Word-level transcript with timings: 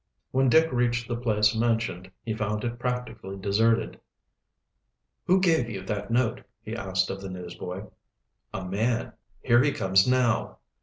When 0.31 0.49
Dick 0.49 0.71
reached 0.71 1.07
the 1.07 1.15
place 1.15 1.53
mentioned 1.55 2.09
he 2.23 2.33
found 2.33 2.63
it 2.63 2.79
practically 2.79 3.37
deserted. 3.37 3.99
"Who 5.27 5.39
gave 5.39 5.69
you 5.69 5.83
that 5.83 6.09
note?" 6.09 6.41
he 6.63 6.75
asked 6.75 7.11
of 7.11 7.21
the 7.21 7.29
newsboy. 7.29 7.83
"A 8.51 8.65
man. 8.65 9.13
Here 9.43 9.61
he 9.61 9.71
comes, 9.71 10.07
now." 10.07 10.57